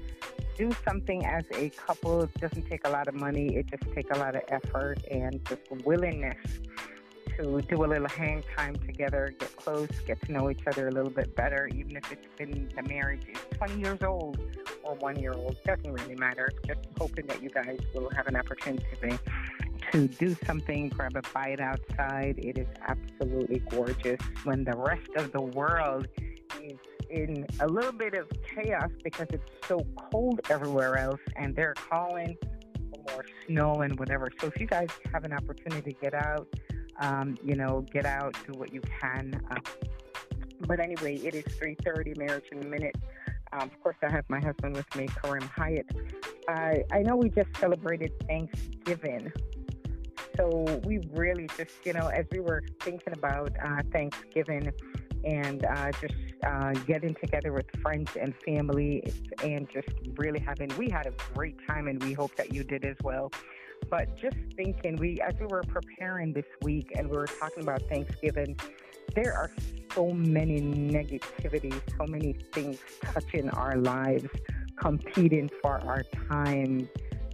do 0.57 0.71
something 0.87 1.25
as 1.25 1.45
a 1.55 1.71
couple. 1.71 2.23
It 2.23 2.35
doesn't 2.41 2.69
take 2.69 2.87
a 2.87 2.91
lot 2.91 3.09
of 3.09 3.15
money. 3.15 3.57
It 3.57 3.67
just 3.67 3.91
takes 3.95 4.17
a 4.17 4.19
lot 4.19 4.35
of 4.37 4.43
effort 4.49 4.99
and 5.11 5.45
just 5.47 5.63
willingness 5.85 6.37
to 7.39 7.63
do 7.63 7.85
a 7.85 7.87
little 7.87 8.09
hang 8.09 8.43
time 8.57 8.77
together, 8.77 9.35
get 9.39 9.55
close, 9.57 9.89
get 10.07 10.21
to 10.23 10.33
know 10.33 10.51
each 10.51 10.67
other 10.67 10.89
a 10.89 10.91
little 10.91 11.11
bit 11.11 11.35
better, 11.37 11.69
even 11.69 11.97
if 11.97 12.11
it's 12.13 12.27
been 12.37 12.71
the 12.75 12.83
marriage 12.83 13.23
is 13.29 13.39
20 13.57 13.81
years 13.81 14.03
old 14.03 14.39
or 14.83 14.95
one 14.97 15.19
year 15.19 15.33
old. 15.33 15.57
Doesn't 15.65 15.93
really 15.93 16.17
matter. 16.17 16.51
Just 16.67 16.81
hoping 16.99 17.27
that 17.27 17.43
you 17.43 17.51
guys 17.51 17.79
will 17.95 18.11
have 18.11 18.27
an 18.27 18.37
opportunity 18.37 19.19
to 19.93 20.09
do 20.09 20.37
something, 20.47 20.89
grab 20.89 21.17
a 21.17 21.23
bite 21.33 21.61
outside. 21.61 22.39
It 22.39 22.59
is 22.59 22.67
absolutely 22.87 23.61
gorgeous 23.71 24.21
when 24.45 24.65
the 24.65 24.77
rest 24.77 25.09
of 25.17 25.33
the 25.33 25.41
world 25.41 26.09
is 26.63 26.79
in 27.11 27.47
a 27.61 27.67
little 27.67 27.93
bit 27.93 28.15
of 28.15 28.29
chaos 28.43 28.91
because 29.03 29.29
it's 29.31 29.51
so 29.67 29.81
cold 30.11 30.41
everywhere 30.51 30.99
else 30.99 31.21
and 31.37 31.57
they're 31.57 31.75
calling 31.75 32.37
for 32.91 33.15
more 33.15 33.25
snow 33.47 33.75
and 33.77 33.99
whatever. 33.99 34.29
So 34.41 34.49
if 34.49 34.61
you 34.61 34.67
guys 34.67 34.89
have 35.13 35.25
an 35.25 35.33
opportunity 35.33 35.93
to 35.95 36.01
get 36.01 36.13
out, 36.13 36.49
um, 37.01 37.37
you 37.45 37.55
know, 37.55 37.85
get 37.93 38.07
out, 38.07 38.37
do 38.47 38.59
what 38.59 38.73
you 38.73 38.81
can. 39.01 39.41
Uh, 39.51 39.57
but 40.67 40.81
anyway, 40.81 41.17
it 41.17 41.35
is 41.35 41.45
3.30, 41.45 42.17
Marriage 42.17 42.45
in 42.51 42.63
a 42.63 42.67
Minute. 42.67 42.97
Um, 43.53 43.63
of 43.63 43.83
course, 43.83 43.97
I 44.03 44.11
have 44.11 44.25
my 44.29 44.41
husband 44.41 44.77
with 44.77 44.95
me, 44.95 45.09
Karim 45.23 45.49
Hyatt. 45.57 45.87
I 46.49 46.85
I 46.93 47.03
know 47.03 47.17
we 47.17 47.31
just 47.31 47.49
celebrated 47.57 48.13
Thanksgiving. 48.27 49.33
So 50.37 50.81
we 50.85 51.01
really 51.13 51.49
just, 51.57 51.73
you 51.85 51.93
know, 51.93 52.09
as 52.09 52.27
we 52.31 52.41
were 52.41 52.63
thinking 52.81 53.13
about 53.13 53.53
uh, 53.65 53.83
Thanksgiving 53.91 54.73
and 55.25 55.65
uh, 55.65 55.91
just 56.01 56.15
uh, 56.47 56.73
getting 56.87 57.15
together 57.15 57.53
with 57.53 57.67
friends 57.83 58.11
and 58.21 58.35
family 58.45 59.03
and 59.43 59.69
just 59.69 59.89
really 60.17 60.39
having, 60.39 60.71
we 60.79 60.89
had 60.91 61.07
a 61.07 61.13
great 61.35 61.57
time 61.67 61.89
and 61.89 62.03
we 62.05 62.13
hope 62.13 62.37
that 62.37 62.53
you 62.53 62.63
did 62.63 62.85
as 62.85 62.97
well. 63.03 63.33
But 63.91 64.17
just 64.17 64.37
thinking, 64.57 64.97
we 64.97 65.21
as 65.21 65.35
we 65.41 65.47
were 65.47 65.63
preparing 65.63 66.33
this 66.33 66.47
week 66.63 66.93
and 66.97 67.09
we 67.09 67.17
were 67.17 67.27
talking 67.27 67.63
about 67.63 67.83
Thanksgiving, 67.89 68.59
there 69.15 69.35
are 69.35 69.51
so 69.95 70.11
many 70.13 70.61
negativity, 70.61 71.73
so 71.97 72.07
many 72.07 72.35
things 72.53 72.79
touching 73.03 73.49
our 73.51 73.77
lives, 73.77 74.29
competing 74.77 75.51
for 75.63 75.81
our 75.81 76.03
time, 76.29 76.89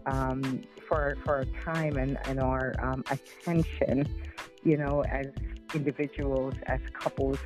um, 0.07 0.63
for 0.89 1.17
for 1.25 1.37
our 1.37 1.45
time 1.65 1.97
and 1.97 2.19
and 2.27 2.41
our 2.41 2.75
um, 2.81 3.05
attention, 3.11 4.09
you 4.63 4.77
know, 4.77 5.03
as 5.11 5.27
individuals, 5.75 6.55
as 6.67 6.81
couples. 6.93 7.39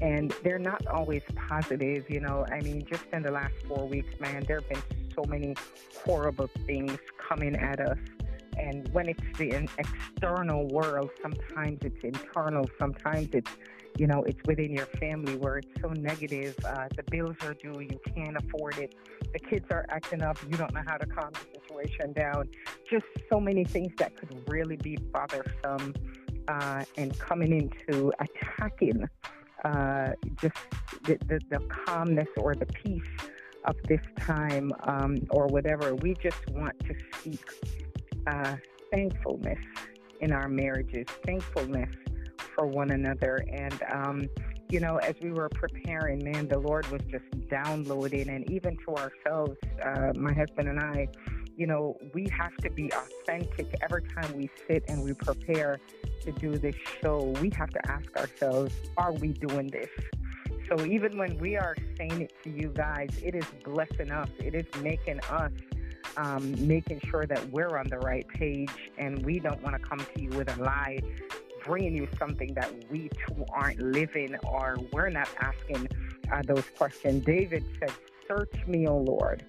And 0.00 0.34
they're 0.42 0.58
not 0.58 0.84
always 0.88 1.22
positive, 1.48 2.10
you 2.10 2.20
know. 2.20 2.44
I 2.50 2.60
mean, 2.60 2.84
just 2.90 3.04
in 3.12 3.22
the 3.22 3.30
last 3.30 3.54
four 3.68 3.86
weeks, 3.86 4.18
man, 4.18 4.44
there 4.48 4.60
have 4.60 4.68
been 4.68 4.82
so 5.14 5.22
many 5.28 5.54
horrible 6.04 6.48
things 6.66 6.98
coming 7.28 7.54
at 7.54 7.78
us 7.78 7.98
and 8.58 8.88
when 8.92 9.08
it's 9.08 9.38
the 9.38 9.68
external 9.78 10.66
world, 10.68 11.10
sometimes 11.20 11.78
it's 11.82 12.02
internal, 12.02 12.68
sometimes 12.78 13.28
it's, 13.32 13.50
you 13.98 14.06
know, 14.06 14.22
it's 14.24 14.40
within 14.46 14.72
your 14.72 14.86
family 14.86 15.36
where 15.36 15.58
it's 15.58 15.80
so 15.80 15.88
negative. 15.88 16.56
Uh, 16.64 16.88
the 16.96 17.02
bills 17.04 17.36
are 17.42 17.54
due, 17.54 17.80
you 17.80 17.98
can't 18.14 18.36
afford 18.36 18.78
it. 18.78 18.94
The 19.32 19.38
kids 19.38 19.66
are 19.70 19.86
acting 19.88 20.22
up, 20.22 20.38
you 20.48 20.56
don't 20.56 20.72
know 20.74 20.82
how 20.86 20.96
to 20.96 21.06
calm 21.06 21.32
the 21.32 21.60
situation 21.60 22.12
down. 22.12 22.48
Just 22.90 23.06
so 23.30 23.40
many 23.40 23.64
things 23.64 23.92
that 23.98 24.16
could 24.16 24.48
really 24.48 24.76
be 24.76 24.96
bothersome 24.96 25.94
uh, 26.48 26.84
and 26.96 27.18
coming 27.18 27.52
into 27.52 28.12
attacking 28.18 29.08
uh, 29.64 30.12
just 30.40 30.56
the, 31.04 31.18
the, 31.26 31.40
the 31.50 31.60
calmness 31.86 32.28
or 32.36 32.54
the 32.54 32.66
peace 32.66 33.02
of 33.64 33.76
this 33.86 34.00
time 34.18 34.72
um, 34.84 35.18
or 35.30 35.46
whatever. 35.46 35.94
We 35.94 36.14
just 36.14 36.48
want 36.50 36.78
to 36.80 36.94
speak 37.14 37.44
uh, 38.26 38.56
thankfulness 38.90 39.58
in 40.20 40.32
our 40.32 40.48
marriages, 40.48 41.06
thankfulness 41.24 41.90
for 42.54 42.66
one 42.66 42.90
another. 42.90 43.44
And, 43.50 43.82
um, 43.92 44.28
you 44.70 44.80
know, 44.80 44.96
as 44.96 45.14
we 45.20 45.32
were 45.32 45.48
preparing, 45.48 46.22
man, 46.24 46.48
the 46.48 46.58
Lord 46.58 46.86
was 46.90 47.02
just 47.10 47.24
downloading, 47.48 48.28
and 48.28 48.50
even 48.50 48.76
to 48.86 48.94
ourselves, 48.96 49.56
uh, 49.84 50.12
my 50.14 50.32
husband 50.32 50.68
and 50.68 50.80
I, 50.80 51.08
you 51.56 51.66
know, 51.66 51.98
we 52.14 52.26
have 52.30 52.56
to 52.58 52.70
be 52.70 52.90
authentic 52.92 53.74
every 53.82 54.02
time 54.02 54.34
we 54.34 54.48
sit 54.66 54.84
and 54.88 55.04
we 55.04 55.12
prepare 55.12 55.78
to 56.22 56.32
do 56.32 56.56
this 56.56 56.74
show. 57.00 57.34
We 57.40 57.50
have 57.56 57.68
to 57.70 57.90
ask 57.90 58.16
ourselves, 58.16 58.74
are 58.96 59.12
we 59.12 59.28
doing 59.28 59.66
this? 59.66 59.90
So 60.68 60.86
even 60.86 61.18
when 61.18 61.36
we 61.36 61.56
are 61.56 61.76
saying 61.98 62.22
it 62.22 62.32
to 62.44 62.50
you 62.50 62.68
guys, 62.68 63.10
it 63.22 63.34
is 63.34 63.44
blessing 63.64 64.10
us, 64.10 64.30
it 64.38 64.54
is 64.54 64.64
making 64.82 65.20
us 65.30 65.52
um, 66.16 66.54
making 66.66 67.00
sure 67.08 67.26
that 67.26 67.50
we're 67.50 67.76
on 67.76 67.88
the 67.88 67.98
right 67.98 68.26
page 68.28 68.70
and 68.98 69.24
we 69.24 69.38
don't 69.38 69.62
want 69.62 69.80
to 69.80 69.82
come 69.82 69.98
to 69.98 70.22
you 70.22 70.30
with 70.30 70.56
a 70.56 70.62
lie, 70.62 71.00
bringing 71.64 71.96
you 71.96 72.08
something 72.18 72.52
that 72.54 72.70
we 72.90 73.08
too 73.26 73.44
aren't 73.52 73.80
living 73.80 74.36
or 74.44 74.76
we're 74.92 75.10
not 75.10 75.28
asking 75.40 75.88
uh, 76.32 76.42
those 76.46 76.64
questions. 76.76 77.24
David 77.24 77.64
said, 77.78 77.92
Search 78.28 78.66
me, 78.66 78.86
O 78.86 78.96
Lord. 78.96 79.44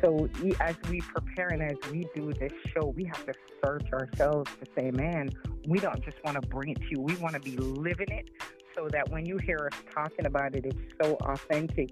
So 0.00 0.28
as 0.60 0.74
we 0.88 1.00
prepare 1.00 1.48
and 1.48 1.62
as 1.62 1.76
we 1.90 2.08
do 2.14 2.32
this 2.32 2.52
show, 2.74 2.88
we 2.96 3.04
have 3.04 3.24
to 3.26 3.34
search 3.64 3.92
ourselves 3.92 4.50
to 4.60 4.66
say, 4.76 4.90
man, 4.90 5.30
we 5.68 5.78
don't 5.78 6.02
just 6.04 6.16
want 6.24 6.40
to 6.40 6.48
bring 6.48 6.70
it 6.70 6.80
to 6.80 6.86
you. 6.90 7.00
We 7.00 7.14
want 7.16 7.34
to 7.34 7.40
be 7.40 7.56
living 7.56 8.08
it 8.08 8.28
so 8.74 8.88
that 8.90 9.10
when 9.10 9.26
you 9.26 9.38
hear 9.38 9.68
us 9.70 9.78
talking 9.94 10.26
about 10.26 10.56
it, 10.56 10.66
it's 10.66 10.94
so 11.00 11.16
authentic. 11.20 11.90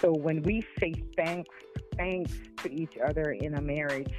So 0.00 0.12
when 0.12 0.42
we 0.42 0.66
say 0.80 0.94
thanks 1.16 1.54
thanks 1.96 2.32
to 2.62 2.72
each 2.72 2.96
other 2.98 3.32
in 3.32 3.54
a 3.54 3.60
marriage 3.60 4.12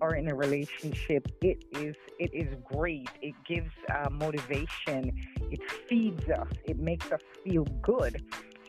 or 0.00 0.14
in 0.16 0.28
a 0.28 0.34
relationship, 0.34 1.26
it 1.40 1.64
is 1.72 1.94
it 2.18 2.32
is 2.32 2.54
great. 2.64 3.10
It 3.22 3.34
gives 3.46 3.70
uh, 3.90 4.08
motivation. 4.10 5.12
It 5.50 5.60
feeds 5.88 6.28
us. 6.28 6.48
It 6.64 6.78
makes 6.78 7.10
us 7.10 7.20
feel 7.42 7.64
good. 7.82 8.22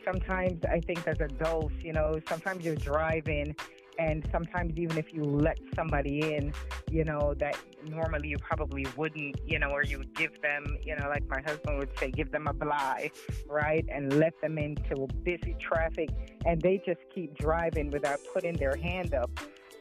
Sometimes 0.04 0.64
I 0.64 0.80
think 0.80 1.06
as 1.06 1.20
adults, 1.20 1.74
you 1.80 1.92
know, 1.92 2.20
sometimes 2.28 2.64
you're 2.64 2.76
driving 2.76 3.56
and 3.98 4.26
sometimes 4.30 4.76
even 4.76 4.98
if 4.98 5.12
you 5.12 5.24
let 5.24 5.58
somebody 5.74 6.34
in, 6.34 6.52
you 6.90 7.04
know, 7.04 7.34
that 7.34 7.56
normally 7.88 8.28
you 8.28 8.38
probably 8.38 8.86
wouldn't, 8.96 9.40
you 9.46 9.58
know, 9.58 9.70
or 9.70 9.82
you 9.82 9.98
would 9.98 10.14
give 10.14 10.40
them, 10.42 10.78
you 10.82 10.96
know, 10.96 11.08
like 11.08 11.26
my 11.28 11.40
husband 11.40 11.78
would 11.78 11.96
say, 11.98 12.10
give 12.10 12.30
them 12.30 12.46
a 12.46 12.52
bly, 12.52 13.10
right? 13.48 13.84
And 13.90 14.18
let 14.18 14.40
them 14.40 14.58
into 14.58 15.06
busy 15.22 15.56
traffic 15.60 16.10
and 16.44 16.60
they 16.60 16.82
just 16.84 17.00
keep 17.14 17.36
driving 17.36 17.90
without 17.90 18.20
putting 18.32 18.54
their 18.54 18.76
hand 18.76 19.14
up. 19.14 19.30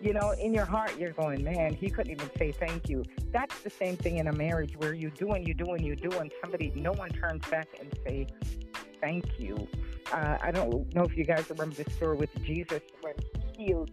You 0.01 0.13
know, 0.13 0.31
in 0.31 0.53
your 0.53 0.65
heart, 0.65 0.97
you're 0.99 1.13
going, 1.13 1.43
man, 1.43 1.73
he 1.73 1.89
couldn't 1.89 2.11
even 2.11 2.29
say 2.37 2.51
thank 2.51 2.89
you. 2.89 3.03
That's 3.31 3.57
the 3.61 3.69
same 3.69 3.95
thing 3.95 4.17
in 4.17 4.27
a 4.27 4.33
marriage 4.33 4.75
where 4.77 4.93
you 4.93 5.09
do 5.09 5.31
and 5.31 5.47
you 5.47 5.53
do 5.53 5.71
and 5.71 5.85
you 5.85 5.95
do, 5.95 6.11
and 6.19 6.31
somebody, 6.41 6.73
no 6.75 6.91
one 6.91 7.09
turns 7.11 7.47
back 7.47 7.69
and 7.79 7.89
say 8.05 8.27
thank 8.99 9.39
you. 9.39 9.67
Uh, 10.11 10.37
I 10.41 10.51
don't 10.51 10.93
know 10.93 11.03
if 11.03 11.15
you 11.17 11.23
guys 11.23 11.49
remember 11.49 11.81
the 11.81 11.89
story 11.91 12.17
with 12.17 12.29
Jesus 12.43 12.81
when 13.01 13.13
he 13.33 13.34
healed 13.65 13.91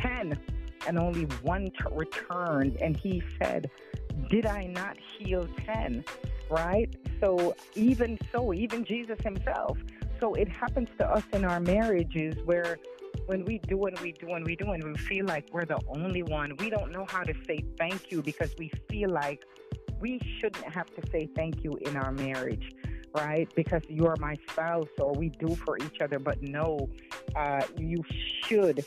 10 0.00 0.38
and 0.86 0.98
only 0.98 1.24
one 1.42 1.66
t- 1.66 1.72
returned. 1.92 2.76
And 2.80 2.96
he 2.96 3.22
said, 3.40 3.70
Did 4.30 4.46
I 4.46 4.66
not 4.66 4.96
heal 5.18 5.48
10? 5.66 6.04
Right? 6.50 6.94
So, 7.20 7.54
even 7.74 8.18
so, 8.32 8.52
even 8.52 8.84
Jesus 8.84 9.18
himself. 9.22 9.78
so 10.20 10.34
it 10.34 10.48
happens 10.48 10.88
to 10.98 11.10
us 11.10 11.22
in 11.32 11.44
our 11.44 11.60
marriages 11.60 12.34
where 12.44 12.78
when 13.26 13.44
we 13.44 13.58
do 13.66 13.86
and 13.86 13.98
we 14.00 14.12
do 14.12 14.32
and 14.32 14.44
we 14.44 14.56
do 14.56 14.70
and 14.72 14.82
we 14.84 14.96
feel 14.96 15.24
like 15.24 15.46
we're 15.52 15.64
the 15.64 15.80
only 15.88 16.22
one, 16.22 16.56
we 16.58 16.68
don't 16.68 16.92
know 16.92 17.06
how 17.08 17.22
to 17.22 17.34
say 17.46 17.64
thank 17.78 18.10
you 18.10 18.22
because 18.22 18.54
we 18.58 18.70
feel 18.90 19.10
like 19.10 19.44
we 20.00 20.20
shouldn't 20.38 20.64
have 20.64 20.86
to 20.94 21.02
say 21.10 21.28
thank 21.34 21.64
you 21.64 21.72
in 21.82 21.96
our 21.96 22.12
marriage, 22.12 22.72
right? 23.14 23.48
Because 23.54 23.82
you're 23.88 24.16
my 24.18 24.36
spouse 24.50 24.88
or 24.98 25.12
we 25.14 25.30
do 25.30 25.54
for 25.54 25.78
each 25.78 26.00
other. 26.02 26.18
But 26.18 26.42
no, 26.42 26.90
uh, 27.36 27.62
you 27.78 28.04
should 28.42 28.84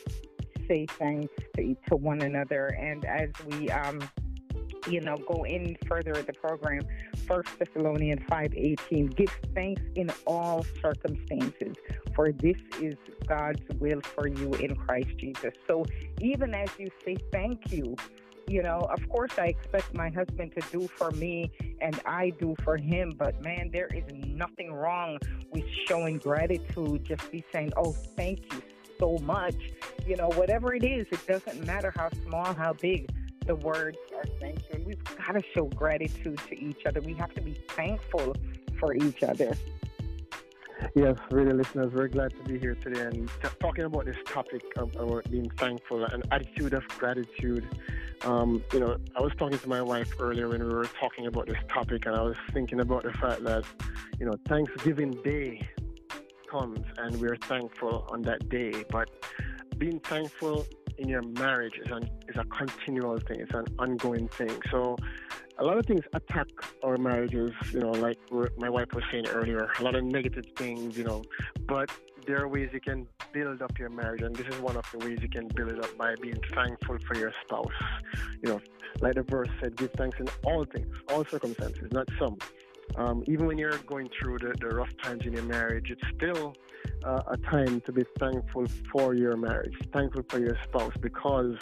say 0.68 0.86
thanks 0.98 1.32
to, 1.56 1.76
to 1.88 1.96
one 1.96 2.20
another. 2.20 2.68
And 2.68 3.04
as 3.04 3.30
we, 3.46 3.70
um, 3.70 4.08
you 4.88 5.00
know, 5.00 5.16
go 5.16 5.44
in 5.44 5.76
further 5.86 6.16
at 6.16 6.26
the 6.26 6.32
program, 6.32 6.82
First 7.26 7.58
Thessalonians 7.58 8.22
5:18, 8.30 9.16
give 9.16 9.34
thanks 9.54 9.82
in 9.94 10.10
all 10.26 10.64
circumstances, 10.80 11.76
for 12.14 12.32
this 12.32 12.56
is 12.80 12.96
God's 13.26 13.62
will 13.78 14.00
for 14.00 14.28
you 14.28 14.54
in 14.54 14.76
Christ 14.76 15.10
Jesus. 15.18 15.52
So 15.66 15.84
even 16.20 16.54
as 16.54 16.68
you 16.78 16.90
say 17.04 17.16
thank 17.32 17.72
you, 17.72 17.96
you 18.46 18.62
know, 18.62 18.78
of 18.90 19.06
course 19.10 19.32
I 19.38 19.46
expect 19.46 19.94
my 19.94 20.08
husband 20.08 20.52
to 20.58 20.62
do 20.72 20.88
for 20.88 21.10
me 21.12 21.50
and 21.80 22.00
I 22.06 22.30
do 22.38 22.54
for 22.64 22.76
him, 22.76 23.14
but 23.18 23.42
man, 23.42 23.70
there 23.72 23.88
is 23.88 24.04
nothing 24.12 24.72
wrong 24.72 25.18
with 25.52 25.64
showing 25.86 26.18
gratitude, 26.18 27.04
just 27.04 27.30
be 27.30 27.44
saying, 27.52 27.72
"Oh, 27.76 27.92
thank 27.92 28.52
you 28.52 28.62
so 28.98 29.18
much." 29.18 29.56
You 30.06 30.16
know, 30.16 30.28
whatever 30.30 30.74
it 30.74 30.84
is, 30.84 31.06
it 31.10 31.26
doesn't 31.26 31.66
matter 31.66 31.92
how 31.94 32.10
small, 32.24 32.54
how 32.54 32.72
big 32.72 33.10
the 33.46 33.56
words 33.56 33.96
are 34.14 34.24
thank 34.40 34.60
you. 34.72 34.84
We've 34.86 35.04
got 35.04 35.32
to 35.32 35.42
show 35.54 35.64
gratitude 35.66 36.38
to 36.48 36.58
each 36.58 36.84
other. 36.86 37.00
We 37.00 37.14
have 37.14 37.34
to 37.34 37.40
be 37.40 37.54
thankful 37.70 38.36
for 38.78 38.94
each 38.94 39.22
other. 39.22 39.56
Yes, 40.94 41.18
really, 41.30 41.52
listeners, 41.54 41.92
we're 41.92 42.08
glad 42.08 42.30
to 42.36 42.42
be 42.44 42.58
here 42.58 42.76
today 42.76 43.00
and 43.00 43.28
talking 43.58 43.84
about 43.84 44.04
this 44.04 44.16
topic 44.26 44.62
of 44.76 44.92
being 45.30 45.50
thankful 45.56 46.04
and 46.04 46.22
attitude 46.30 46.72
of 46.74 46.86
gratitude. 46.88 47.66
Um, 48.24 48.62
you 48.72 48.80
know, 48.80 48.96
I 49.16 49.20
was 49.22 49.32
talking 49.38 49.58
to 49.58 49.68
my 49.68 49.82
wife 49.82 50.12
earlier 50.20 50.48
when 50.48 50.66
we 50.66 50.74
were 50.74 50.86
talking 51.00 51.26
about 51.26 51.46
this 51.46 51.58
topic, 51.72 52.06
and 52.06 52.16
I 52.16 52.22
was 52.22 52.36
thinking 52.52 52.80
about 52.80 53.04
the 53.04 53.12
fact 53.12 53.44
that, 53.44 53.64
you 54.18 54.26
know, 54.26 54.34
Thanksgiving 54.48 55.12
Day 55.22 55.68
comes 56.50 56.84
and 56.98 57.20
we're 57.20 57.36
thankful 57.36 58.06
on 58.10 58.22
that 58.22 58.48
day, 58.48 58.84
but 58.90 59.08
being 59.78 60.00
thankful 60.00 60.66
in 60.98 61.08
your 61.08 61.22
marriage 61.22 61.78
is 61.84 61.90
an 61.90 62.08
is 62.28 62.36
a 62.36 62.44
continual 62.44 63.18
thing. 63.18 63.40
It's 63.40 63.54
an 63.54 63.66
ongoing 63.78 64.28
thing. 64.28 64.60
So 64.70 64.96
a 65.58 65.64
lot 65.64 65.78
of 65.78 65.86
things 65.86 66.02
attack 66.12 66.48
our 66.82 66.96
marriages. 66.96 67.52
You 67.72 67.80
know, 67.80 67.92
like 67.92 68.18
my 68.58 68.68
wife 68.68 68.92
was 68.92 69.04
saying 69.10 69.28
earlier, 69.28 69.70
a 69.78 69.82
lot 69.82 69.94
of 69.94 70.04
negative 70.04 70.44
things. 70.56 70.98
You 70.98 71.04
know, 71.04 71.22
but 71.66 71.90
there 72.28 72.42
are 72.42 72.46
ways 72.46 72.68
you 72.74 72.80
can 72.80 73.06
build 73.32 73.62
up 73.62 73.78
your 73.78 73.88
marriage, 73.88 74.20
and 74.20 74.36
this 74.36 74.46
is 74.46 74.60
one 74.60 74.76
of 74.76 74.84
the 74.92 74.98
ways 74.98 75.18
you 75.22 75.30
can 75.30 75.48
build 75.48 75.70
it 75.70 75.82
up 75.82 75.96
by 75.96 76.14
being 76.20 76.38
thankful 76.54 76.98
for 77.06 77.16
your 77.16 77.32
spouse. 77.42 77.72
You 78.42 78.50
know, 78.50 78.60
like 79.00 79.14
the 79.14 79.22
verse 79.22 79.48
said, 79.60 79.76
give 79.76 79.92
thanks 79.92 80.20
in 80.20 80.28
all 80.44 80.66
things, 80.66 80.94
all 81.08 81.24
circumstances, 81.24 81.90
not 81.90 82.06
some. 82.18 82.36
Um, 82.96 83.24
even 83.26 83.46
when 83.46 83.56
you're 83.56 83.78
going 83.78 84.10
through 84.20 84.38
the, 84.40 84.54
the 84.60 84.68
rough 84.76 84.94
times 85.02 85.24
in 85.24 85.32
your 85.32 85.42
marriage, 85.44 85.90
it's 85.90 86.02
still 86.16 86.54
uh, 87.02 87.22
a 87.28 87.38
time 87.38 87.80
to 87.86 87.92
be 87.92 88.04
thankful 88.18 88.66
for 88.92 89.14
your 89.14 89.38
marriage, 89.38 89.74
thankful 89.94 90.22
for 90.28 90.38
your 90.38 90.56
spouse, 90.64 90.92
because 91.00 91.56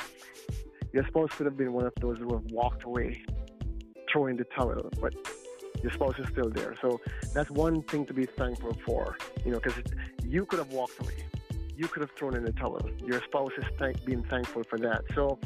your 0.92 1.06
spouse 1.06 1.30
could 1.30 1.46
have 1.46 1.56
been 1.56 1.74
one 1.74 1.86
of 1.86 1.92
those 2.00 2.18
who 2.18 2.34
have 2.34 2.44
walked 2.50 2.82
away, 2.82 3.22
throwing 4.12 4.36
the 4.36 4.44
towel, 4.56 4.90
but 5.00 5.14
your 5.82 5.92
spouse 5.92 6.18
is 6.18 6.28
still 6.28 6.50
there. 6.50 6.74
So 6.80 7.00
that's 7.34 7.50
one 7.50 7.82
thing 7.82 8.06
to 8.06 8.14
be 8.14 8.26
thankful 8.26 8.76
for, 8.84 9.16
you 9.44 9.52
know, 9.52 9.60
because 9.60 9.82
you 10.24 10.46
could 10.46 10.58
have 10.58 10.72
walked 10.72 11.00
away. 11.00 11.24
You 11.76 11.88
could 11.88 12.00
have 12.00 12.12
thrown 12.12 12.34
in 12.34 12.44
the 12.44 12.52
towel. 12.52 12.80
Your 13.04 13.22
spouse 13.22 13.52
is 13.58 13.64
thank, 13.78 14.02
being 14.04 14.22
thankful 14.24 14.64
for 14.64 14.78
that. 14.78 15.04
So, 15.14 15.38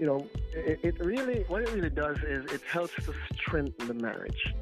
you 0.00 0.06
know, 0.06 0.26
it, 0.52 0.80
it 0.82 1.04
really, 1.04 1.44
what 1.46 1.62
it 1.62 1.72
really 1.72 1.90
does 1.90 2.18
is 2.18 2.44
it 2.52 2.62
helps 2.62 2.94
to 3.04 3.14
strengthen 3.36 3.86
the 3.86 3.94
marriage 3.94 4.54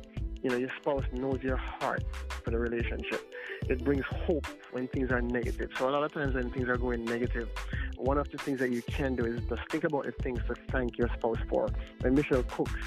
you 0.45 0.51
know, 0.51 0.57
your 0.57 0.71
spouse 0.79 1.05
knows 1.15 1.43
your 1.43 1.57
heart 1.57 2.05
for 2.45 2.51
the 2.51 2.59
relationship. 2.59 3.35
It 3.67 3.83
brings 3.83 4.05
hope 4.27 4.47
when 4.73 4.89
things 4.89 5.11
are 5.11 5.23
negative. 5.23 5.71
So 5.79 5.89
a 5.89 5.91
lot 5.91 6.05
of 6.05 6.13
times 6.13 6.35
when 6.35 6.51
things 6.51 6.69
are 6.69 6.77
going 6.77 7.03
negative, 7.07 7.49
one 7.97 8.19
of 8.19 8.31
the 8.31 8.37
things 8.37 8.59
that 8.59 8.71
you 8.71 8.83
can 8.83 9.17
do 9.17 9.25
is 9.25 9.41
just 9.49 9.63
think 9.71 9.85
about 9.85 10.05
the 10.05 10.13
things 10.23 10.41
to 10.49 10.55
thank 10.71 10.99
your 10.99 11.09
spouse 11.17 11.39
for. 11.49 11.69
When 12.03 12.15
Michelle 12.15 12.43
cooks, 12.43 12.79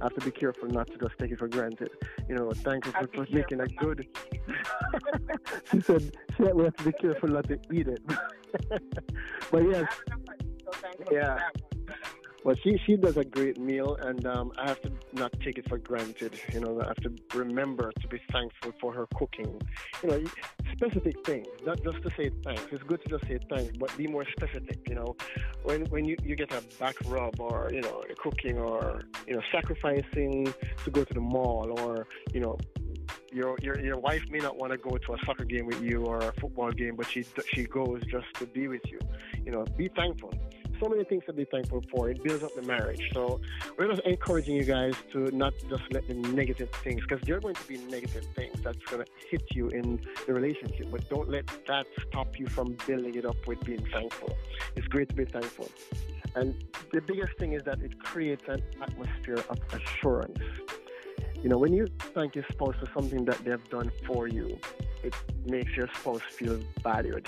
I 0.00 0.04
have 0.04 0.14
to 0.14 0.24
be 0.24 0.30
careful 0.30 0.68
not 0.68 0.86
to 0.88 0.98
just 0.98 1.18
take 1.18 1.30
it 1.30 1.38
for 1.38 1.48
granted. 1.48 1.90
You 2.28 2.36
know, 2.36 2.50
thank 2.52 2.86
you 2.86 2.92
for, 2.92 3.06
for 3.08 3.26
making 3.30 3.60
a 3.60 3.66
good. 3.66 4.06
she 5.70 5.80
said 5.80 6.02
she 6.36 6.44
said 6.44 6.54
we 6.54 6.64
have 6.64 6.76
to 6.76 6.84
be 6.84 6.92
careful 6.92 7.28
not 7.28 7.48
to 7.48 7.58
eat 7.70 7.88
it. 7.88 8.00
but 9.50 9.62
yes, 9.68 9.86
yeah. 11.10 11.38
Well, 12.42 12.56
she 12.62 12.78
she 12.86 12.96
does 12.96 13.18
a 13.18 13.24
great 13.24 13.58
meal, 13.58 13.96
and 14.00 14.26
um, 14.26 14.52
I 14.56 14.68
have 14.68 14.80
to 14.82 14.92
not 15.12 15.32
take 15.40 15.58
it 15.58 15.68
for 15.68 15.76
granted. 15.76 16.40
You 16.54 16.60
know, 16.60 16.80
I 16.80 16.88
have 16.88 16.96
to 17.02 17.12
remember 17.34 17.92
to 18.00 18.08
be 18.08 18.18
thankful 18.32 18.72
for 18.80 18.94
her 18.94 19.06
cooking. 19.14 19.60
You 20.02 20.08
know, 20.08 20.24
specific 20.72 21.26
things, 21.26 21.46
not 21.66 21.82
just 21.82 22.02
to 22.02 22.10
say 22.16 22.30
thanks. 22.42 22.62
It's 22.72 22.82
good 22.84 23.02
to 23.02 23.08
just 23.10 23.26
say 23.26 23.38
thanks, 23.50 23.76
but 23.76 23.94
be 23.98 24.06
more 24.06 24.24
specific. 24.24 24.78
You 24.88 24.94
know, 24.94 25.16
when 25.64 25.84
when 25.86 26.06
you, 26.06 26.16
you 26.22 26.34
get 26.34 26.50
a 26.52 26.62
back 26.78 26.96
rub, 27.06 27.38
or 27.40 27.70
you 27.74 27.82
know, 27.82 28.02
cooking, 28.22 28.56
or 28.58 29.02
you 29.26 29.34
know, 29.34 29.42
sacrificing 29.52 30.52
to 30.84 30.90
go 30.90 31.04
to 31.04 31.12
the 31.12 31.20
mall, 31.20 31.78
or 31.78 32.06
you 32.32 32.40
know, 32.40 32.56
your 33.30 33.58
your 33.60 33.78
your 33.80 33.98
wife 33.98 34.24
may 34.30 34.38
not 34.38 34.56
want 34.56 34.72
to 34.72 34.78
go 34.78 34.96
to 34.96 35.12
a 35.12 35.18
soccer 35.26 35.44
game 35.44 35.66
with 35.66 35.82
you 35.82 36.06
or 36.06 36.20
a 36.20 36.32
football 36.40 36.70
game, 36.70 36.96
but 36.96 37.06
she 37.06 37.22
she 37.52 37.64
goes 37.64 38.00
just 38.10 38.32
to 38.36 38.46
be 38.46 38.66
with 38.66 38.86
you. 38.90 38.98
You 39.44 39.52
know, 39.52 39.66
be 39.76 39.88
thankful 39.88 40.32
so 40.80 40.88
many 40.88 41.04
things 41.04 41.22
to 41.26 41.32
be 41.32 41.44
thankful 41.44 41.82
for. 41.90 42.10
It 42.10 42.22
builds 42.24 42.42
up 42.42 42.54
the 42.54 42.62
marriage. 42.62 43.10
So 43.12 43.40
we're 43.78 43.88
just 43.88 44.00
encouraging 44.06 44.56
you 44.56 44.64
guys 44.64 44.94
to 45.12 45.30
not 45.36 45.52
just 45.68 45.82
let 45.92 46.08
the 46.08 46.14
negative 46.14 46.70
things, 46.82 47.02
because 47.02 47.20
there 47.26 47.36
are 47.36 47.40
going 47.40 47.54
to 47.54 47.68
be 47.68 47.78
negative 47.78 48.26
things 48.34 48.58
that's 48.62 48.84
going 48.86 49.04
to 49.04 49.10
hit 49.30 49.42
you 49.52 49.68
in 49.68 50.00
the 50.26 50.32
relationship, 50.32 50.90
but 50.90 51.08
don't 51.10 51.28
let 51.28 51.46
that 51.68 51.86
stop 52.08 52.38
you 52.38 52.46
from 52.48 52.76
building 52.86 53.14
it 53.14 53.24
up 53.24 53.36
with 53.46 53.60
being 53.64 53.86
thankful. 53.92 54.36
It's 54.76 54.88
great 54.88 55.08
to 55.10 55.14
be 55.14 55.26
thankful. 55.26 55.68
And 56.34 56.54
the 56.92 57.00
biggest 57.00 57.36
thing 57.38 57.52
is 57.52 57.62
that 57.64 57.80
it 57.82 57.98
creates 58.02 58.44
an 58.48 58.62
atmosphere 58.80 59.42
of 59.48 59.58
assurance. 59.72 60.38
You 61.42 61.48
know, 61.48 61.58
when 61.58 61.72
you 61.72 61.88
thank 62.14 62.34
your 62.34 62.44
spouse 62.50 62.76
for 62.78 62.88
something 62.94 63.24
that 63.24 63.44
they've 63.44 63.68
done 63.70 63.90
for 64.06 64.28
you, 64.28 64.58
it 65.02 65.14
makes 65.46 65.74
your 65.74 65.88
spouse 65.98 66.20
feel 66.20 66.60
valued. 66.82 67.26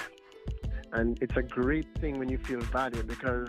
And 0.93 1.19
it's 1.23 1.37
a 1.37 1.43
great 1.43 1.87
thing 1.99 2.19
when 2.19 2.29
you 2.29 2.39
feel 2.39 2.61
valued 2.61 3.09
because, 3.09 3.49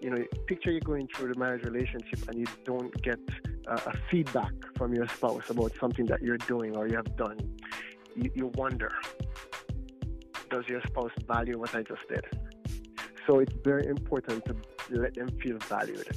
you 0.00 0.10
know, 0.10 0.24
picture 0.48 0.72
you're 0.72 0.80
going 0.80 1.08
through 1.14 1.32
the 1.32 1.38
marriage 1.38 1.64
relationship 1.64 2.28
and 2.28 2.38
you 2.38 2.46
don't 2.64 2.92
get 3.02 3.20
uh, 3.68 3.78
a 3.86 3.92
feedback 4.10 4.52
from 4.76 4.92
your 4.92 5.06
spouse 5.08 5.48
about 5.48 5.72
something 5.78 6.06
that 6.06 6.22
you're 6.22 6.38
doing 6.38 6.76
or 6.76 6.88
you 6.88 6.96
have 6.96 7.16
done. 7.16 7.38
You, 8.16 8.30
you 8.34 8.46
wonder, 8.54 8.90
does 10.50 10.64
your 10.68 10.82
spouse 10.88 11.12
value 11.26 11.58
what 11.58 11.74
I 11.74 11.82
just 11.82 12.02
did? 12.08 12.24
So 13.26 13.38
it's 13.38 13.54
very 13.64 13.86
important 13.86 14.44
to 14.46 14.56
let 14.90 15.14
them 15.14 15.28
feel 15.40 15.58
valued. 15.58 16.08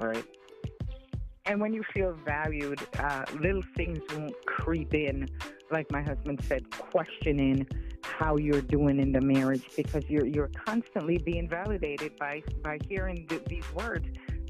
All 0.00 0.08
right. 0.08 0.24
And 1.46 1.60
when 1.60 1.72
you 1.72 1.82
feel 1.92 2.16
valued, 2.24 2.80
uh, 2.98 3.24
little 3.40 3.62
things 3.76 4.00
won't 4.14 4.34
creep 4.46 4.92
in, 4.94 5.28
like 5.70 5.90
my 5.90 6.02
husband 6.02 6.42
said, 6.44 6.70
questioning 6.70 7.66
how 8.18 8.36
you're 8.36 8.60
doing 8.60 9.00
in 9.00 9.12
the 9.12 9.20
marriage 9.20 9.64
because 9.76 10.08
you're 10.08 10.26
you're 10.26 10.50
constantly 10.66 11.18
being 11.18 11.48
validated 11.48 12.16
by 12.18 12.42
by 12.62 12.78
hearing 12.88 13.26
th- 13.28 13.44
these 13.46 13.64
words. 13.74 14.06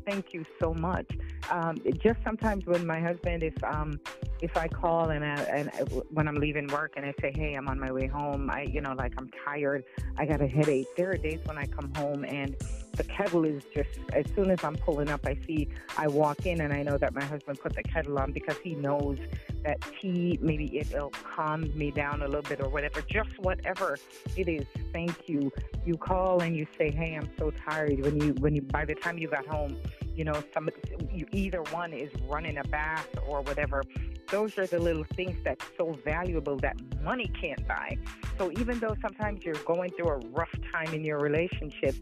Thank 0.07 0.35
you 0.35 0.45
so 0.61 0.75
much. 0.75 1.09
Um, 1.51 1.81
just 1.97 2.19
sometimes 2.25 2.67
when 2.67 2.87
my 2.87 3.01
husband, 3.01 3.43
if 3.43 3.55
um, 3.65 3.99
if 4.43 4.55
I 4.57 4.69
call 4.69 5.11
and 5.11 5.25
I, 5.25 5.43
and 5.45 5.71
I, 5.71 5.81
when 6.11 6.29
I'm 6.29 6.35
leaving 6.35 6.67
work 6.67 6.93
and 6.97 7.07
I 7.07 7.15
say, 7.23 7.33
hey, 7.35 7.55
I'm 7.55 7.69
on 7.69 7.81
my 7.81 7.91
way 7.91 8.07
home, 8.07 8.51
I 8.51 8.63
you 8.63 8.83
know 8.83 8.95
like 8.99 9.15
I'm 9.17 9.31
tired, 9.45 9.85
I 10.19 10.27
got 10.27 10.43
a 10.43 10.47
headache. 10.47 10.87
There 10.97 11.11
are 11.11 11.17
days 11.17 11.41
when 11.47 11.57
I 11.57 11.65
come 11.65 11.91
home 11.97 12.25
and 12.25 12.55
the 12.97 13.05
kettle 13.05 13.45
is 13.45 13.63
just 13.75 13.91
as 14.13 14.25
soon 14.35 14.51
as 14.51 14.63
I'm 14.63 14.77
pulling 14.77 15.11
up, 15.11 15.27
I 15.27 15.37
see 15.47 15.69
I 15.97 16.09
walk 16.09 16.47
in 16.47 16.61
and 16.61 16.73
I 16.73 16.83
know 16.83 16.99
that 16.99 17.15
my 17.15 17.25
husband 17.25 17.61
put 17.61 17.75
the 17.75 17.83
kettle 17.83 18.19
on 18.19 18.33
because 18.33 18.57
he 18.59 18.75
knows 18.75 19.19
that 19.65 19.79
tea 20.01 20.39
maybe 20.43 20.79
it'll 20.79 21.11
calm 21.11 21.71
me 21.77 21.91
down 21.91 22.23
a 22.23 22.27
little 22.27 22.43
bit 22.43 22.61
or 22.61 22.69
whatever. 22.69 23.01
Just 23.03 23.39
whatever 23.39 23.99
it 24.37 24.49
is. 24.49 24.67
Thank 24.93 25.29
you. 25.29 25.51
You 25.85 25.97
call 25.97 26.43
and 26.43 26.57
you 26.57 26.67
say, 26.79 26.91
"Hey, 26.91 27.15
I'm 27.15 27.31
so 27.39 27.51
tired." 27.51 28.01
When 28.01 28.21
you 28.21 28.35
when 28.35 28.55
you 28.55 28.63
by 28.63 28.85
the 28.85 28.95
time 28.95 29.19
you 29.19 29.29
got 29.29 29.47
home, 29.47 29.77
you 30.15 30.25
know 30.25 30.43
some, 30.53 30.69
you, 31.13 31.27
either 31.33 31.63
one 31.71 31.93
is 31.93 32.11
running 32.29 32.59
a 32.59 32.65
bath 32.65 33.09
or 33.27 33.43
whatever. 33.43 33.83
Those 34.31 34.57
are 34.59 34.67
the 34.67 34.79
little 34.79 35.05
things 35.15 35.37
that's 35.45 35.65
so 35.77 35.99
valuable 36.05 36.57
that 36.59 36.77
money 37.03 37.31
can't 37.41 37.67
buy. 37.69 37.99
So 38.39 38.51
even 38.53 38.79
though 38.79 38.97
sometimes 39.03 39.45
you're 39.45 39.55
going 39.67 39.91
through 39.93 40.09
a 40.09 40.19
rough 40.33 40.55
time 40.73 40.93
in 40.95 41.05
your 41.05 41.19
relationship, 41.19 41.95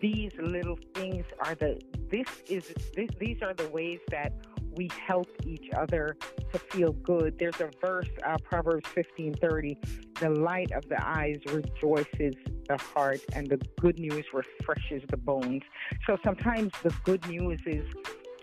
these 0.00 0.32
little 0.40 0.78
things 0.94 1.24
are 1.40 1.54
the 1.54 1.80
this 2.10 2.26
is 2.48 2.72
this, 2.96 3.08
these 3.18 3.40
are 3.42 3.54
the 3.54 3.68
ways 3.68 4.00
that 4.10 4.32
we 4.76 4.88
help 5.06 5.28
each 5.44 5.68
other 5.76 6.16
to 6.52 6.58
feel 6.58 6.92
good. 6.92 7.38
There's 7.38 7.60
a 7.60 7.70
verse, 7.80 8.08
uh, 8.24 8.36
Proverbs 8.42 8.88
15:30, 8.94 9.78
"The 10.20 10.30
light 10.30 10.72
of 10.72 10.88
the 10.88 10.98
eyes 11.04 11.38
rejoices 11.46 12.34
the 12.68 12.76
heart, 12.76 13.20
and 13.34 13.48
the 13.48 13.58
good 13.80 13.98
news 13.98 14.24
refreshes 14.32 15.02
the 15.08 15.16
bones." 15.16 15.62
So 16.06 16.18
sometimes 16.24 16.72
the 16.82 16.94
good 17.04 17.26
news 17.28 17.60
is 17.66 17.84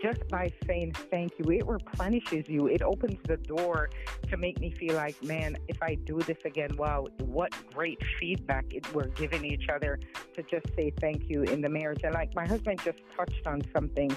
just 0.00 0.26
by 0.28 0.52
saying 0.66 0.92
thank 1.10 1.32
you, 1.38 1.50
it 1.50 1.66
replenishes 1.66 2.48
you. 2.48 2.66
It 2.66 2.82
opens 2.82 3.18
the 3.26 3.36
door 3.36 3.90
to 4.30 4.36
make 4.36 4.60
me 4.60 4.70
feel 4.70 4.94
like, 4.94 5.20
man, 5.22 5.56
if 5.68 5.82
I 5.82 5.94
do 5.94 6.18
this 6.20 6.38
again, 6.44 6.76
wow, 6.76 7.06
what 7.20 7.52
great 7.72 8.00
feedback 8.18 8.66
it, 8.72 8.92
we're 8.94 9.08
giving 9.08 9.44
each 9.44 9.68
other 9.68 9.98
to 10.34 10.42
just 10.42 10.66
say 10.76 10.92
thank 11.00 11.28
you 11.28 11.42
in 11.42 11.60
the 11.60 11.68
marriage. 11.68 12.00
And 12.04 12.14
like 12.14 12.34
my 12.34 12.46
husband 12.46 12.80
just 12.84 12.98
touched 13.16 13.46
on 13.46 13.62
something, 13.72 14.16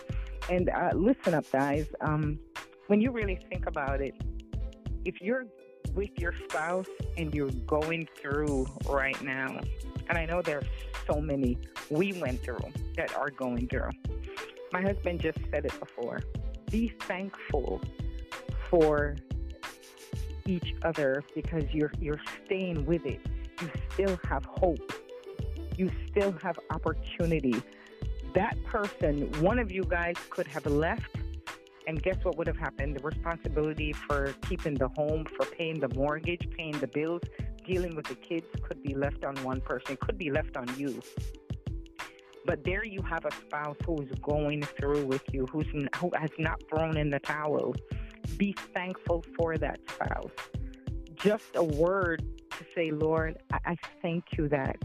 and 0.50 0.70
uh, 0.70 0.92
listen 0.94 1.34
up, 1.34 1.50
guys. 1.52 1.88
Um, 2.02 2.40
when 2.88 3.02
you 3.02 3.12
really 3.12 3.40
think 3.50 3.68
about 3.68 4.02
it, 4.02 4.16
if 5.06 5.22
you're 5.22 5.46
with 5.96 6.10
your 6.18 6.34
spouse 6.48 6.88
and 7.18 7.34
you're 7.34 7.52
going 7.66 8.08
through 8.22 8.68
right 8.88 9.22
now, 9.22 9.60
and 10.10 10.18
I 10.18 10.26
know 10.26 10.42
there's 10.42 10.66
so 11.08 11.20
many 11.22 11.58
we 11.90 12.14
went 12.14 12.42
through 12.44 12.60
that 12.96 13.16
are 13.16 13.30
going 13.30 13.68
through 13.68 13.90
my 14.72 14.82
husband 14.82 15.20
just 15.20 15.40
said 15.52 15.66
it 15.66 15.80
before. 15.80 16.22
Be 16.70 16.94
thankful 17.08 17.82
for 18.70 19.16
each 20.46 20.74
other 20.84 21.24
because 21.36 21.64
you're 21.72 21.92
you're 22.00 22.22
staying 22.46 22.86
with 22.86 23.06
it. 23.06 23.20
You 23.62 23.70
still 23.94 24.20
have 24.28 24.46
hope. 24.46 24.94
You 25.78 25.92
still 26.10 26.34
have 26.42 26.58
opportunity. 26.70 27.62
That 28.34 28.62
person, 28.64 29.30
one 29.42 29.60
of 29.60 29.72
you 29.72 29.84
guys 29.84 30.16
could 30.30 30.48
have 30.48 30.66
left 30.66 31.18
and 31.88 32.02
guess 32.02 32.18
what 32.24 32.38
would 32.38 32.48
have 32.48 32.58
happened? 32.58 32.96
The 32.96 33.04
responsibility 33.04 33.94
for 33.94 34.34
keeping 34.48 34.76
the 34.76 34.88
home, 34.90 35.26
for 35.36 35.46
paying 35.46 35.80
the 35.80 35.90
mortgage, 35.90 36.48
paying 36.56 36.80
the 36.80 36.88
bills, 36.88 37.22
dealing 37.66 37.96
with 37.96 38.06
the 38.06 38.16
kids 38.16 38.46
could 38.62 38.82
be 38.84 38.94
left 38.94 39.24
on 39.24 39.36
one 39.44 39.62
person. 39.62 39.94
It 39.94 40.00
could 40.00 40.18
be 40.18 40.32
left 40.32 40.58
on 40.58 40.68
you. 40.78 41.02
But 42.46 42.64
there 42.64 42.84
you 42.84 43.02
have 43.04 43.26
a 43.26 43.32
spouse 43.32 43.78
who's 43.86 44.12
going 44.22 44.64
through 44.64 45.06
with 45.06 45.24
you, 45.32 45.46
who's 45.52 45.68
who 45.98 46.12
has 46.18 46.32
not 46.40 46.62
thrown 46.70 46.98
in 46.98 47.10
the 47.10 47.20
towel. 47.20 47.76
Be 48.38 48.56
thankful 48.74 49.24
for 49.38 49.58
that 49.58 49.80
spouse. 49.90 50.32
Just 51.16 51.56
a 51.56 51.64
word 51.64 52.24
to 52.52 52.66
say, 52.76 52.92
Lord, 52.92 53.38
I, 53.52 53.60
I 53.66 53.76
thank 54.02 54.26
you 54.38 54.48
that 54.50 54.78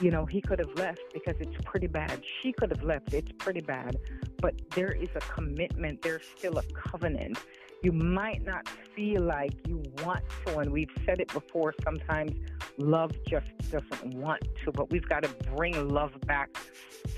you 0.00 0.10
know, 0.10 0.26
he 0.26 0.40
could 0.40 0.58
have 0.58 0.74
left 0.74 1.00
because 1.14 1.36
it's 1.38 1.56
pretty 1.64 1.86
bad. 1.86 2.22
She 2.40 2.52
could 2.52 2.70
have 2.70 2.82
left. 2.82 3.14
It's 3.14 3.30
pretty 3.38 3.60
bad. 3.60 3.96
But 4.40 4.54
there 4.70 4.90
is 4.90 5.08
a 5.14 5.20
commitment. 5.20 6.02
There's 6.02 6.24
still 6.36 6.58
a 6.58 6.62
covenant 6.74 7.38
you 7.82 7.92
might 7.92 8.44
not 8.44 8.68
feel 8.94 9.22
like 9.22 9.52
you 9.66 9.82
want 10.04 10.22
to. 10.46 10.58
And 10.58 10.72
we've 10.72 10.90
said 11.04 11.20
it 11.20 11.32
before 11.32 11.74
sometimes 11.84 12.32
love 12.78 13.12
just 13.28 13.46
doesn't 13.70 14.14
want 14.14 14.42
to, 14.64 14.72
but 14.72 14.90
we've 14.90 15.08
got 15.08 15.24
to 15.24 15.28
bring 15.54 15.88
love 15.88 16.12
back 16.26 16.50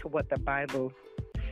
to 0.01 0.09
what 0.09 0.29
the 0.31 0.39
Bible 0.39 0.93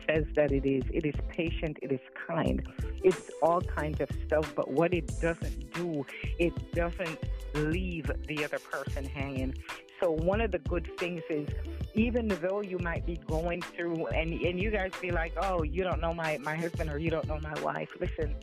says 0.08 0.24
that 0.34 0.50
it 0.50 0.66
is. 0.66 0.82
It 0.92 1.04
is 1.04 1.14
patient, 1.28 1.78
it 1.82 1.92
is 1.92 2.00
kind, 2.26 2.66
it's 3.04 3.30
all 3.42 3.60
kinds 3.60 4.00
of 4.00 4.08
stuff, 4.26 4.52
but 4.54 4.70
what 4.70 4.92
it 4.94 5.10
doesn't 5.20 5.72
do, 5.74 6.04
it 6.38 6.72
doesn't 6.72 7.18
leave 7.54 8.10
the 8.26 8.44
other 8.44 8.58
person 8.58 9.04
hanging. 9.04 9.54
So 10.00 10.10
one 10.10 10.40
of 10.40 10.50
the 10.50 10.58
good 10.58 10.90
things 10.98 11.22
is 11.30 11.48
even 11.94 12.26
though 12.28 12.60
you 12.60 12.78
might 12.78 13.06
be 13.06 13.18
going 13.28 13.62
through 13.62 14.06
and 14.06 14.32
and 14.32 14.60
you 14.60 14.70
guys 14.70 14.90
be 15.00 15.12
like, 15.12 15.32
Oh, 15.40 15.62
you 15.62 15.84
don't 15.84 16.00
know 16.00 16.12
my, 16.12 16.38
my 16.38 16.56
husband 16.56 16.90
or 16.90 16.98
you 16.98 17.10
don't 17.10 17.28
know 17.28 17.38
my 17.40 17.54
wife. 17.60 17.88
Listen, 18.00 18.34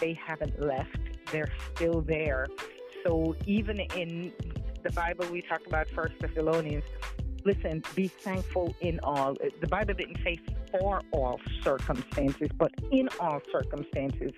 they 0.00 0.14
haven't 0.14 0.60
left. 0.60 0.98
They're 1.30 1.52
still 1.74 2.00
there. 2.00 2.48
So 3.04 3.36
even 3.46 3.80
in 3.80 4.32
the 4.82 4.90
Bible, 4.90 5.26
we 5.30 5.42
talk 5.42 5.66
about 5.66 5.88
First 5.88 6.14
Thessalonians. 6.20 6.84
Listen, 7.44 7.82
be 7.94 8.08
thankful 8.08 8.74
in 8.80 9.00
all. 9.02 9.36
The 9.60 9.68
Bible 9.68 9.94
didn't 9.94 10.18
say 10.22 10.38
for 10.70 11.00
all 11.12 11.40
circumstances, 11.62 12.48
but 12.58 12.72
in 12.90 13.08
all 13.18 13.40
circumstances, 13.50 14.32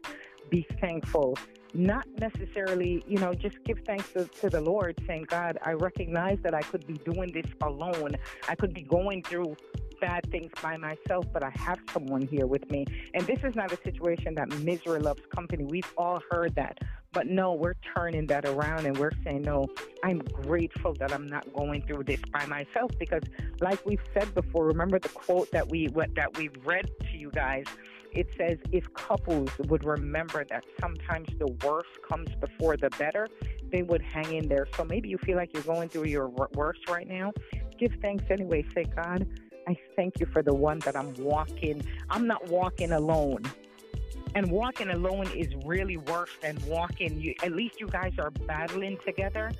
be 0.50 0.66
thankful. 0.80 1.36
Not 1.74 2.06
necessarily, 2.18 3.02
you 3.08 3.18
know, 3.18 3.32
just 3.32 3.56
give 3.64 3.78
thanks 3.86 4.12
to, 4.12 4.26
to 4.26 4.50
the 4.50 4.60
Lord, 4.60 4.98
saying, 5.06 5.26
God, 5.28 5.58
I 5.64 5.72
recognize 5.72 6.38
that 6.42 6.54
I 6.54 6.60
could 6.60 6.86
be 6.86 6.94
doing 6.98 7.32
this 7.32 7.46
alone. 7.62 8.14
I 8.48 8.54
could 8.54 8.74
be 8.74 8.82
going 8.82 9.22
through 9.22 9.56
bad 10.02 10.28
things 10.32 10.50
by 10.60 10.76
myself, 10.76 11.24
but 11.32 11.44
I 11.44 11.52
have 11.54 11.78
someone 11.92 12.22
here 12.22 12.46
with 12.46 12.68
me. 12.70 12.84
And 13.14 13.24
this 13.24 13.38
is 13.44 13.54
not 13.54 13.72
a 13.72 13.78
situation 13.84 14.34
that 14.34 14.48
misery 14.58 14.98
loves 14.98 15.22
company. 15.34 15.64
We've 15.64 15.90
all 15.96 16.20
heard 16.30 16.56
that. 16.56 16.78
But 17.12 17.28
no, 17.28 17.52
we're 17.52 17.76
turning 17.94 18.26
that 18.26 18.44
around 18.44 18.86
and 18.86 18.98
we're 18.98 19.12
saying, 19.22 19.42
no, 19.42 19.68
I'm 20.02 20.18
grateful 20.18 20.94
that 20.94 21.12
I'm 21.12 21.26
not 21.26 21.50
going 21.52 21.82
through 21.86 22.04
this 22.04 22.20
by 22.32 22.44
myself 22.46 22.90
because, 22.98 23.22
like 23.60 23.84
we've 23.86 24.02
said 24.12 24.34
before, 24.34 24.66
remember 24.66 24.98
the 24.98 25.10
quote 25.10 25.50
that 25.52 25.68
we 25.68 25.86
that 26.16 26.36
we 26.36 26.50
read 26.64 26.90
to 27.00 27.16
you 27.16 27.30
guys. 27.30 27.64
It 28.12 28.28
says, 28.36 28.58
if 28.72 28.92
couples 28.92 29.50
would 29.68 29.84
remember 29.84 30.44
that 30.50 30.64
sometimes 30.80 31.28
the 31.38 31.48
worst 31.64 31.88
comes 32.06 32.28
before 32.40 32.76
the 32.76 32.90
better, 32.90 33.28
they 33.70 33.82
would 33.82 34.02
hang 34.02 34.34
in 34.34 34.48
there. 34.48 34.66
So 34.76 34.84
maybe 34.84 35.08
you 35.08 35.16
feel 35.18 35.36
like 35.36 35.54
you're 35.54 35.62
going 35.62 35.88
through 35.88 36.06
your 36.06 36.28
worst 36.28 36.88
right 36.90 37.08
now. 37.08 37.32
Give 37.78 37.92
thanks 38.02 38.24
anyway. 38.30 38.64
Say, 38.74 38.84
God, 38.84 39.26
I 39.66 39.76
thank 39.96 40.18
you 40.18 40.26
for 40.26 40.42
the 40.42 40.54
one 40.54 40.80
that 40.80 40.96
I'm 40.96 41.14
walking. 41.14 41.84
I'm 42.10 42.26
not 42.26 42.48
walking 42.48 42.92
alone. 42.92 43.42
And 44.34 44.50
walking 44.50 44.90
alone 44.90 45.30
is 45.36 45.54
really 45.64 45.98
worse 45.98 46.30
than 46.40 46.58
walking. 46.66 47.20
You, 47.20 47.34
at 47.42 47.52
least 47.52 47.80
you 47.80 47.86
guys 47.86 48.14
are 48.18 48.30
battling 48.30 48.98
together. 49.04 49.52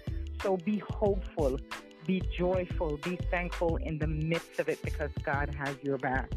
So 0.42 0.56
be 0.56 0.78
hopeful, 0.78 1.58
be 2.06 2.22
joyful, 2.36 2.96
be 2.98 3.16
thankful 3.30 3.76
in 3.76 3.98
the 3.98 4.06
midst 4.06 4.58
of 4.58 4.68
it 4.68 4.80
because 4.82 5.10
God 5.22 5.54
has 5.54 5.76
your 5.82 5.98
back. 5.98 6.32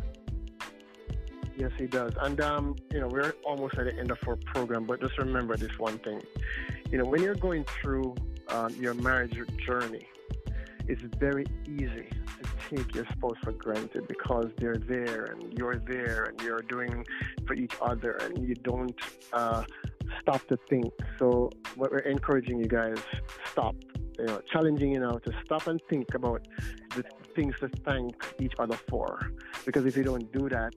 Yes, 1.58 1.72
He 1.78 1.88
does. 1.88 2.12
And, 2.20 2.40
um, 2.42 2.76
you 2.92 3.00
know, 3.00 3.08
we're 3.08 3.34
almost 3.46 3.78
at 3.78 3.86
the 3.86 3.98
end 3.98 4.12
of 4.12 4.20
our 4.28 4.36
program, 4.36 4.84
but 4.86 5.00
just 5.00 5.18
remember 5.18 5.56
this 5.56 5.80
one 5.80 5.98
thing. 6.00 6.22
You 6.92 6.98
know, 6.98 7.06
when 7.06 7.22
you're 7.22 7.36
going 7.36 7.64
through 7.64 8.16
um, 8.50 8.76
your 8.76 8.94
marriage 8.94 9.40
journey, 9.66 10.08
it's 10.88 11.02
very 11.18 11.46
easy 11.66 12.10
take 12.70 12.94
your 12.96 13.06
spouse 13.12 13.38
for 13.44 13.52
granted 13.52 14.08
because 14.08 14.48
they're 14.58 14.78
there 14.78 15.26
and 15.26 15.58
you're 15.58 15.78
there 15.78 16.26
and 16.26 16.42
you're 16.42 16.62
doing 16.62 17.06
for 17.46 17.54
each 17.54 17.74
other 17.82 18.12
and 18.24 18.48
you 18.48 18.56
don't 18.56 19.00
uh, 19.34 19.64
stop 20.22 20.46
to 20.48 20.58
think. 20.70 20.92
So, 21.20 21.52
what 21.76 21.92
we're 21.92 22.00
encouraging 22.00 22.60
you 22.60 22.68
guys 22.68 22.98
stop, 23.52 23.76
you 24.20 24.26
know, 24.26 24.42
challenging 24.52 24.94
you 24.94 25.00
now 25.00 25.14
to 25.14 25.32
stop 25.44 25.68
and 25.68 25.80
think 25.90 26.14
about 26.14 26.48
the 26.96 27.04
things 27.36 27.56
to 27.60 27.70
thank 27.86 28.16
each 28.40 28.54
other 28.60 28.78
for. 28.90 29.32
Because 29.66 29.86
if 29.86 29.98
you 29.98 30.04
don't 30.04 30.32
do 30.32 30.50
that, 30.50 30.74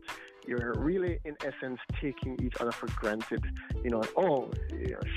you're 0.48 0.72
really, 0.78 1.18
in 1.26 1.36
essence, 1.44 1.78
taking 2.00 2.38
each 2.42 2.54
other 2.58 2.72
for 2.72 2.86
granted. 2.96 3.44
You 3.84 3.90
know, 3.90 4.02
oh, 4.16 4.50